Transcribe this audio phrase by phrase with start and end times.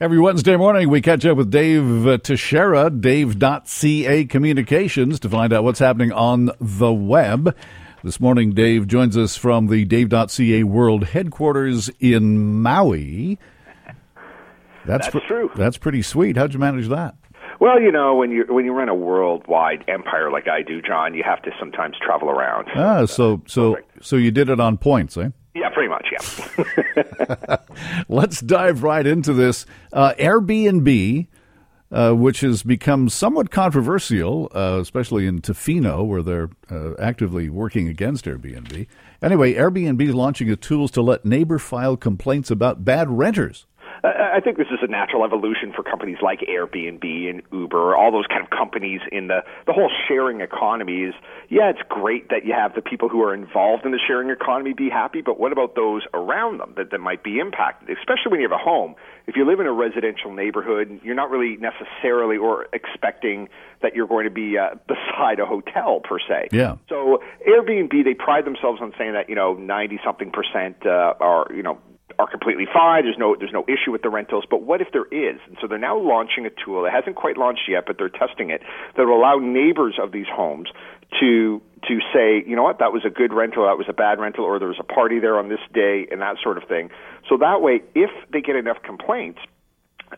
[0.00, 5.62] Every Wednesday morning, we catch up with Dave uh, Teixeira, Dave.ca Communications, to find out
[5.62, 7.56] what's happening on the web.
[8.02, 13.38] This morning, Dave joins us from the Dave.ca World Headquarters in Maui.
[14.84, 15.52] That's, that's true.
[15.54, 16.36] That's pretty sweet.
[16.36, 17.14] How'd you manage that?
[17.60, 21.14] Well, you know, when you when you run a worldwide empire like I do, Jon,
[21.14, 22.66] you have to sometimes travel around.
[22.74, 25.28] Ah, so so so you did it on points, eh?
[28.08, 29.66] Let's dive right into this.
[29.92, 31.26] Uh, Airbnb,
[31.90, 37.88] uh, which has become somewhat controversial, uh, especially in Tofino, where they're uh, actively working
[37.88, 38.86] against Airbnb.
[39.22, 43.66] Anyway, Airbnb is launching a tools to let neighbor file complaints about bad renters.
[44.34, 48.26] I think this is a natural evolution for companies like Airbnb and Uber, all those
[48.26, 51.04] kind of companies in the the whole sharing economy.
[51.04, 51.14] Is
[51.48, 54.72] yeah, it's great that you have the people who are involved in the sharing economy
[54.72, 57.96] be happy, but what about those around them that, that might be impacted?
[57.96, 58.96] Especially when you have a home.
[59.28, 63.48] If you live in a residential neighborhood, you're not really necessarily or expecting
[63.82, 66.48] that you're going to be uh, beside a hotel per se.
[66.50, 66.76] Yeah.
[66.88, 71.46] So Airbnb, they pride themselves on saying that you know ninety something percent uh, are
[71.54, 71.78] you know
[72.18, 73.04] are completely fine.
[73.04, 74.44] There's no there's no issue with the rentals.
[74.48, 75.40] But what if there is?
[75.46, 76.84] And so they're now launching a tool.
[76.84, 78.62] It hasn't quite launched yet, but they're testing it
[78.96, 80.68] that will allow neighbors of these homes
[81.20, 84.18] to to say, you know what, that was a good rental, that was a bad
[84.18, 86.90] rental, or there was a party there on this day, and that sort of thing.
[87.28, 89.40] So that way, if they get enough complaints,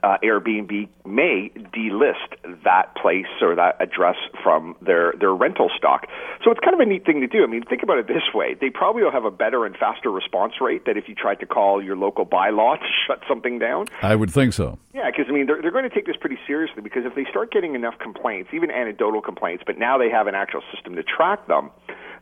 [0.02, 6.06] uh, Airbnb may delist that place or that address from their their rental stock.
[6.44, 7.42] So it's kind of a neat thing to do.
[7.42, 10.10] I mean, think about it this way: they probably will have a better and faster
[10.10, 13.86] response rate than if you tried to call your local bylaw to shut something down.
[14.02, 14.78] I would think so.
[14.94, 17.24] Yeah, because I mean, they're they're going to take this pretty seriously because if they
[17.30, 21.02] start getting enough complaints, even anecdotal complaints, but now they have an actual system to
[21.02, 21.70] track them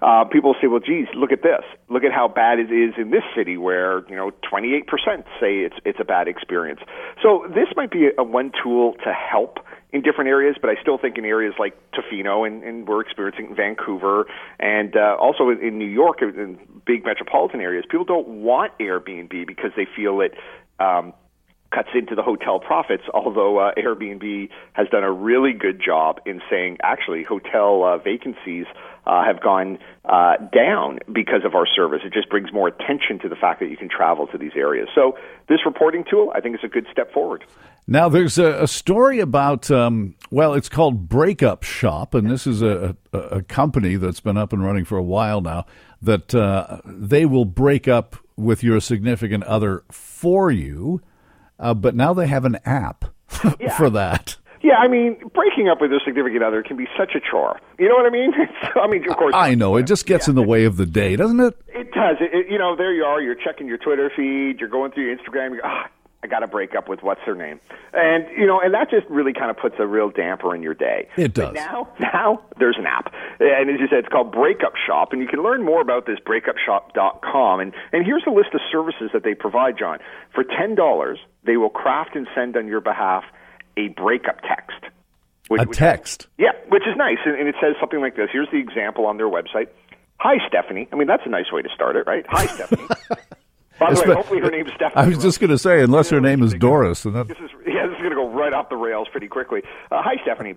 [0.05, 1.65] uh, people say, well, geez, look at this.
[1.89, 4.85] Look at how bad it is in this city where, you know, 28%
[5.41, 6.81] say it's, it's a bad experience.
[7.23, 9.61] So this might be a, one tool to help
[9.95, 13.55] in different areas, but I still think in areas like Tofino and, and we're experiencing
[13.57, 14.27] Vancouver
[14.61, 19.47] and uh, also in, in New York, in big metropolitan areas, people don't want Airbnb
[19.47, 20.35] because they feel it
[20.81, 21.15] um,
[21.75, 26.41] cuts into the hotel profits, although uh, Airbnb has done a really good job in
[26.49, 28.67] saying actually hotel uh, vacancies
[29.07, 32.01] uh, have gone uh, down because of our service.
[32.05, 34.89] It just brings more attention to the fact that you can travel to these areas.
[34.95, 35.19] So
[35.49, 37.45] this reporting tool, I think, is a good step forward.
[37.87, 42.63] Now, there's a, a story about, um, well, it's called Breakup Shop, and this is
[42.63, 45.67] a, a, a, company that's been up and running for a while now,
[46.01, 51.03] that uh, they will break up with your significant other for you.
[51.59, 53.05] Uh, but now they have an app
[53.61, 53.77] yeah.
[53.77, 54.37] for that.
[54.65, 57.61] Yeah, I mean, breaking up with a significant other can be such a chore.
[57.79, 58.33] You know what I mean?
[58.77, 59.35] I mean, of course.
[59.37, 60.31] I know it just gets yeah.
[60.31, 61.55] in the way of the day, doesn't it?
[61.69, 62.17] It does.
[62.19, 63.21] It, it, you know, there you are.
[63.21, 64.61] You're checking your Twitter feed.
[64.61, 65.51] You're going through your Instagram.
[65.51, 65.91] You go, ah,
[66.25, 67.61] I got to break up with what's her name,
[67.93, 70.73] and you know, and that just really kind of puts a real damper in your
[70.73, 71.07] day.
[71.19, 71.49] It does.
[71.49, 75.21] But now, now there's an app, and as you said, it's called Breakup Shop, and
[75.21, 77.61] you can learn more about this breakupshop.com.
[77.61, 79.99] And and here's a list of services that they provide, Jon.
[80.35, 83.25] For ten dollars, they will craft and send on your behalf
[83.77, 84.81] a breakup text.
[85.49, 86.29] Which, a text?
[86.37, 87.19] Which, yeah, which is nice.
[87.27, 88.31] And, and it says something like this.
[88.33, 89.69] Here's the example on their website.
[90.21, 90.89] Hi, Stephanie.
[90.91, 92.25] I mean, that's a nice way to start it, right?
[92.31, 92.89] Hi, Stephanie.
[93.79, 95.05] By the way, hopefully her name's Stephanie.
[95.05, 97.05] I was just going to say, unless her name is Doris.
[97.05, 97.29] And that...
[97.29, 99.63] This is, yeah, this is going to go right off the rails pretty quickly.
[99.91, 100.55] Uh, hi, Stephanie.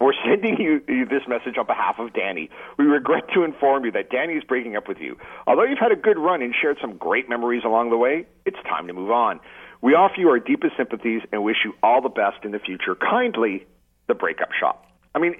[0.00, 2.50] We're sending you, you, this message on behalf of Danny.
[2.76, 5.16] We regret to inform you that Danny is breaking up with you.
[5.46, 8.58] Although you've had a good run and shared some great memories along the way, it's
[8.68, 9.38] time to move on.
[9.80, 12.96] We offer you our deepest sympathies and wish you all the best in the future.
[12.96, 13.66] Kindly,
[14.08, 14.86] the breakup shop.
[15.14, 15.34] I mean,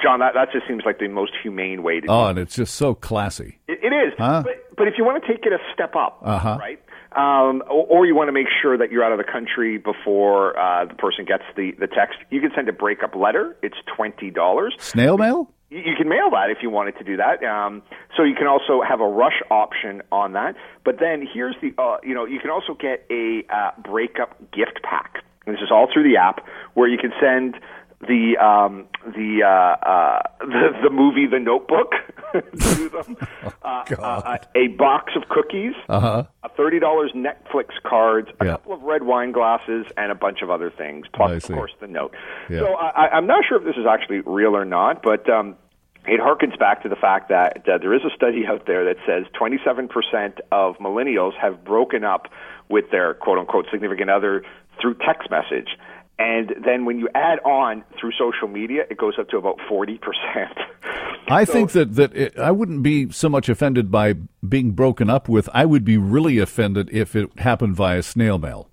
[0.00, 2.06] Jon, that, that just seems like the most humane way to.
[2.08, 3.58] Oh, and it's just so classy.
[3.66, 4.12] it, it is.
[4.18, 4.42] Huh?
[4.44, 6.58] But, but if you want to take it a step up, uh-huh.
[6.60, 6.80] right?
[7.12, 10.56] Um, or, or, you want to make sure that you're out of the country before
[10.56, 13.56] uh, the person gets the, the text, you can send a breakup letter.
[13.62, 14.76] It's twenty dollars.
[14.78, 15.50] Snail mail.
[15.70, 17.42] You can mail that if you wanted to do that.
[17.44, 17.82] Um,
[18.16, 20.54] so you can also have a rush option on that.
[20.84, 24.80] But then here's the, uh, you know, you can also get a uh, breakup gift
[24.82, 25.22] pack.
[25.46, 27.56] And this is all through the app where you can send
[28.00, 31.92] the um, the, uh, uh, the the movie The Notebook
[32.32, 36.24] to them, oh, uh, uh, a box of cookies, uh-huh.
[36.42, 38.50] a thirty dollars Netflix card, a yeah.
[38.52, 41.06] couple of red wine glasses, and a bunch of other things.
[41.12, 42.14] Plus, of course, the note.
[42.48, 42.60] Yeah.
[42.60, 45.28] So I, I'm not sure if this is actually real or not, but.
[45.28, 45.56] Um,
[46.06, 48.96] it harkens back to the fact that uh, there is a study out there that
[49.06, 52.28] says 27% of millennials have broken up
[52.70, 54.42] with their quote unquote significant other
[54.80, 55.76] through text message.
[56.20, 59.98] And then when you add on through social media, it goes up to about 40%.
[61.28, 65.08] I so, think that, that it, I wouldn't be so much offended by being broken
[65.08, 65.48] up with.
[65.54, 68.68] I would be really offended if it happened via snail mail.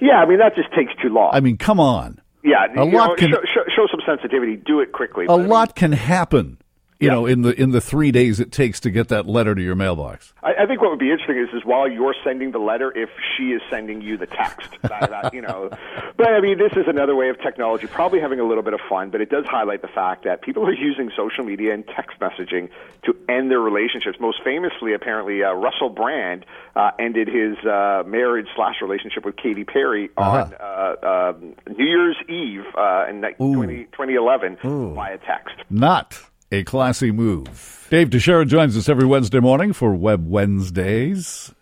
[0.00, 1.30] Yeah, I mean that just takes too long.
[1.32, 2.20] I mean, come on.
[2.42, 4.56] Yeah, a lot know, can show, show, show, some sensitivity.
[4.56, 5.26] Do it quickly.
[5.26, 6.58] A lot can happen
[7.00, 7.14] you yeah.
[7.14, 9.74] know, in the in the three days it takes to get that letter to your
[9.74, 10.34] mailbox.
[10.42, 13.08] I, I, think what would be interesting is, is while you're sending the letter, if
[13.36, 15.70] she is sending you the text, that, that, you know.
[16.18, 18.80] But I mean, this is another way of technology, probably having a little bit of
[18.86, 22.20] fun, but it does highlight the fact that people are using social media and text
[22.20, 22.68] messaging
[23.04, 24.18] to end their relationships.
[24.20, 26.44] Most famously, apparently, uh, Russell Brand
[26.76, 30.30] uh, ended his uh, marriage slash relationship with Katy Perry uh-huh.
[30.30, 34.92] on uh, um, New Year's Eve uh, in 20, 2011 Ooh.
[34.92, 35.56] via text.
[35.70, 36.20] Not
[36.52, 37.86] a classy move.
[37.90, 41.52] Dave Teixeira joins us every Wednesday morning for Web Wednesdays.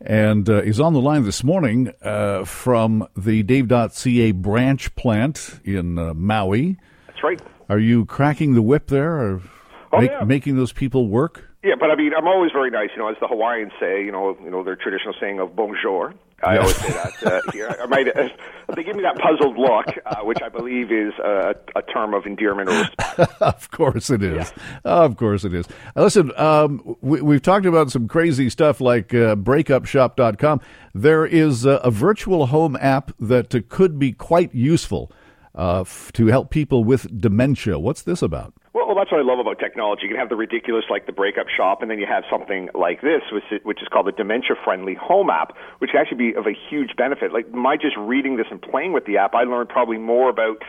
[0.00, 5.96] And uh, he's on the line this morning uh, from the Dave.ca branch plant in
[5.96, 6.76] uh, Maui.
[7.06, 7.40] That's right.
[7.68, 9.42] Are you cracking the whip there or
[9.92, 10.24] oh, make, yeah.
[10.24, 11.48] making those people work?
[11.62, 12.90] Yeah, but I mean, I'm always very nice.
[12.96, 16.12] You know, as the Hawaiians say, you know, you know their traditional saying of bonjour.
[16.42, 17.74] I always say that uh, here.
[17.80, 18.28] I might, uh,
[18.74, 22.26] they give me that puzzled look, uh, which I believe is a, a term of
[22.26, 23.32] endearment or respect.
[23.40, 24.52] of course it is.
[24.56, 24.62] Yeah.
[24.84, 25.66] Of course it is.
[25.94, 30.60] listen, um, we, have talked about some crazy stuff like uh, breakupshop.com.
[30.94, 35.10] There is a, a virtual home app that uh, could be quite useful
[35.54, 37.78] uh, f- to help people with dementia.
[37.78, 38.54] What's this about?
[38.74, 40.04] Well, well, that's what I love about technology.
[40.04, 43.02] You can have the ridiculous, like the breakup shop, and then you have something like
[43.02, 46.46] this, which is, which is called the dementia-friendly home app, which can actually be of
[46.46, 47.32] a huge benefit.
[47.34, 50.62] Like my just reading this and playing with the app, I learned probably more about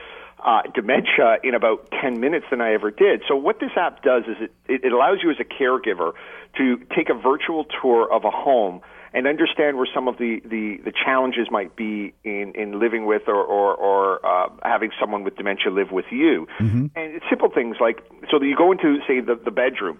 [0.44, 3.24] uh, dementia in about 10 minutes than I ever did.
[3.26, 6.12] So what this app does is it, it allows you as a caregiver
[6.58, 8.82] to take a virtual tour of a home
[9.14, 13.24] and understand where some of the, the, the challenges might be in, in living with
[13.28, 16.48] or, or, or uh, having someone with dementia live with you.
[16.60, 16.88] Mm-hmm.
[16.96, 18.00] And it's simple things like,
[18.32, 20.00] so that you go into, say, the, the bedroom,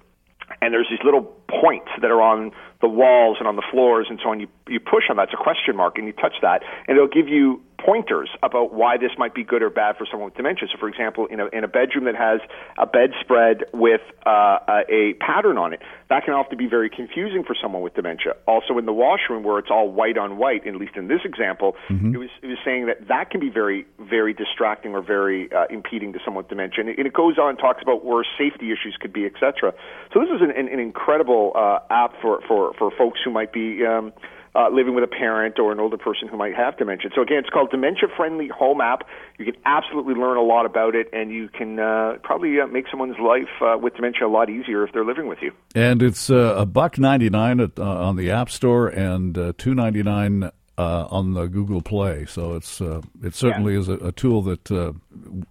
[0.62, 2.52] and there's these little points that are on
[2.82, 4.40] the walls and on the floors and so on.
[4.40, 7.08] You, you push on that, it's a question mark, and you touch that, and it'll
[7.08, 10.68] give you pointers about why this might be good or bad for someone with dementia.
[10.72, 12.40] So, for example, in a, in a bedroom that has
[12.78, 14.60] a bedspread with uh,
[14.90, 18.34] a pattern on it, that can often be very confusing for someone with dementia.
[18.48, 21.76] Also, in the washroom where it's all white on white, at least in this example,
[21.90, 22.14] mm-hmm.
[22.16, 25.66] it was it was saying that that can be very very distracting or very uh,
[25.70, 26.82] impeding to someone with dementia.
[26.82, 29.74] And it, and it goes on and talks about where safety issues could be, etc.
[30.14, 33.52] So this is an, an, an incredible uh, app for, for for folks who might
[33.52, 33.86] be.
[33.86, 34.14] Um,
[34.56, 37.10] uh, living with a parent or an older person who might have dementia.
[37.16, 39.08] So again, it's called Dementia Friendly Home App.
[39.38, 42.86] You can absolutely learn a lot about it, and you can uh, probably uh, make
[42.90, 45.52] someone's life uh, with dementia a lot easier if they're living with you.
[45.76, 50.04] And it's uh, a buck ninety nine uh, on the App Store and two ninety
[50.04, 52.26] nine uh, on the Google Play.
[52.26, 53.80] So it's uh, it certainly yeah.
[53.80, 54.94] is a, a, tool that uh,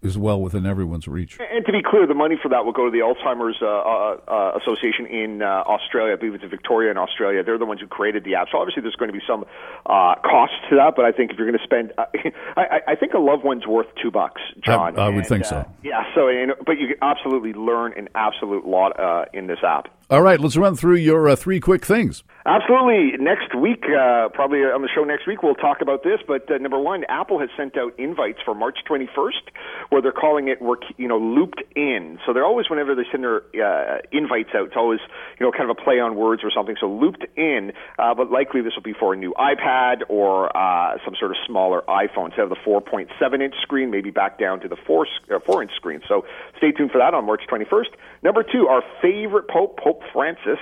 [0.03, 1.39] is well within everyone's reach.
[1.39, 4.17] And to be clear, the money for that will go to the Alzheimer's uh, uh,
[4.27, 6.15] uh, Association in Australia.
[6.15, 7.45] I believe it's in Victoria in Australia.
[7.45, 8.49] They're the ones who created the app.
[8.51, 9.45] So obviously, there's going to be some
[9.87, 10.95] cost to that.
[10.97, 11.93] But I think if you're going to spend,
[12.57, 14.99] I, I, think a loved one's worth two bucks, Jon.
[14.99, 15.65] I, I would and, think so.
[15.85, 16.03] yeah.
[16.15, 18.93] So, and, but you can absolutely learn an absolute lot
[19.33, 19.89] in this app.
[20.13, 22.23] All right, let's run through your uh, three quick things.
[22.45, 23.17] Absolutely.
[23.19, 26.21] Next week, uh, probably on the show next week, we'll talk about this.
[26.27, 29.49] But uh, number one, Apple has sent out invites for March 21st,
[29.89, 30.59] where they're calling it
[30.99, 32.19] you know, looped in.
[32.27, 35.01] So they're always, whenever they send their uh, invites out, it's always,
[35.41, 36.77] you know, kind of a play on words or something.
[36.79, 40.99] So looped in, uh, but likely this will be for a new iPad or uh,
[41.07, 42.27] some sort of smaller iPhone.
[42.27, 43.09] Instead of the 4.7
[43.41, 46.03] inch screen, maybe back down to the 4, uh, 4 inch screen.
[46.07, 46.27] So
[46.59, 47.95] stay tuned for that on March 21st.
[48.23, 50.59] Number two, our favorite Pope, Pope Francis.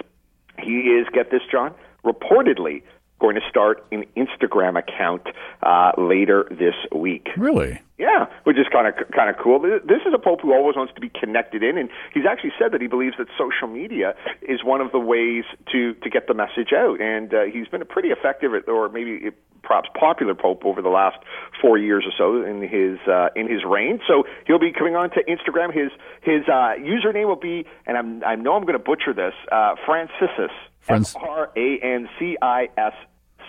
[0.58, 2.82] He is, get this, Jon, reportedly
[3.20, 5.22] going to start an Instagram account
[5.62, 7.28] uh, later this week.
[7.36, 7.80] Really?
[8.00, 9.60] Yeah, which is kind of kind of cool.
[9.60, 12.72] This is a pope who always wants to be connected in, and he's actually said
[12.72, 16.32] that he believes that social media is one of the ways to to get the
[16.32, 16.98] message out.
[16.98, 19.28] And uh, he's been a pretty effective, or maybe
[19.62, 21.18] perhaps popular pope over the last
[21.60, 24.00] four years or so in his uh, in his reign.
[24.08, 25.68] So he'll be coming on to Instagram.
[25.68, 25.92] His
[26.22, 29.74] his uh, username will be, and I'm, I know I'm going to butcher this, uh,
[29.84, 30.56] Franciscus.
[30.88, 32.94] F R A N C I S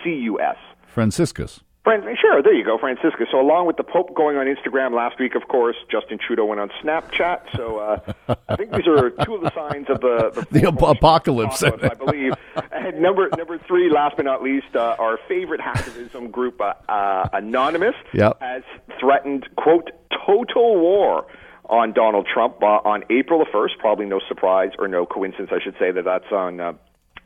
[0.04, 0.56] C U S.
[0.86, 1.62] Franciscus.
[1.84, 3.26] Sure, there you go, Franciscus.
[3.32, 6.60] So, along with the Pope going on Instagram last week, of course, Justin Trudeau went
[6.60, 7.56] on Snapchat.
[7.56, 11.62] So, uh, I think these are two of the signs of the the, the apocalypse,
[11.62, 12.32] apocalypse, I believe.
[12.70, 17.28] And number number three, last but not least, uh, our favorite hacktivism group, uh, uh,
[17.32, 18.40] Anonymous, yep.
[18.40, 18.62] has
[19.00, 19.90] threatened quote
[20.24, 21.26] total war
[21.68, 23.74] on Donald Trump uh, on April the first.
[23.80, 26.78] Probably no surprise or no coincidence, I should say, that that's on.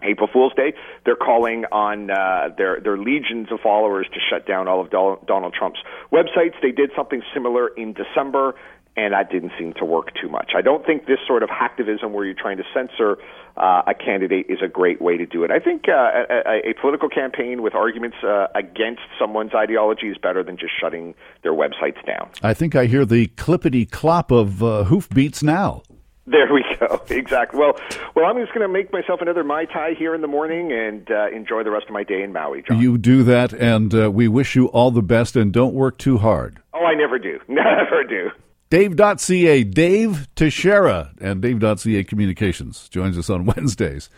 [0.02, 0.74] April Fool's Day,
[1.04, 5.54] they're calling on uh, their their legions of followers to shut down all of Donald
[5.54, 5.80] Trump's
[6.12, 6.54] websites.
[6.62, 8.54] They did something similar in December
[8.96, 10.52] and that didn't seem to work too much.
[10.56, 13.18] I don't think this sort of hacktivism where you're trying to censor
[13.56, 15.50] uh, a candidate is a great way to do it.
[15.50, 20.42] I think uh, a, a political campaign with arguments uh, against someone's ideology is better
[20.42, 22.30] than just shutting their websites down.
[22.42, 25.82] I think I hear the clippity clop of uh, hoofbeats now.
[26.36, 27.00] There we go.
[27.08, 27.60] Exactly.
[27.60, 27.78] Well,
[28.16, 31.08] well, I'm just going to make myself another mai tai here in the morning and
[31.08, 32.64] uh, enjoy the rest of my day in Maui.
[32.66, 32.80] Jon.
[32.80, 35.36] You do that, and uh, we wish you all the best.
[35.36, 36.60] And don't work too hard.
[36.74, 37.38] Oh, I never do.
[37.48, 38.30] Never do.
[38.70, 44.10] Dave.ca, Dave Teixeira, and Dave.ca Communications joins us on Wednesdays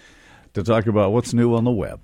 [0.55, 1.97] to talk about what's new on the web.